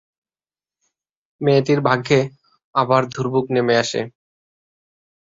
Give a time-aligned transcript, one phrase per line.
[1.41, 2.19] মেয়েটির ভাগ্যে
[2.75, 4.01] আবার দুর্ভোগ নেমে আসে।